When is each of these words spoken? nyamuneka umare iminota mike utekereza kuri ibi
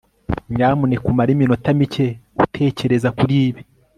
nyamuneka 0.53 1.05
umare 1.11 1.29
iminota 1.33 1.69
mike 1.79 2.05
utekereza 2.43 3.09
kuri 3.17 3.35
ibi 3.47 3.61